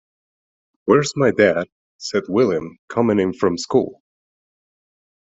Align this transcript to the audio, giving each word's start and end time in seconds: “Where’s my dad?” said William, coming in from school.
“Where’s 0.85 1.13
my 1.15 1.29
dad?” 1.29 1.67
said 1.99 2.23
William, 2.27 2.79
coming 2.89 3.19
in 3.19 3.33
from 3.33 3.55
school. 3.59 4.01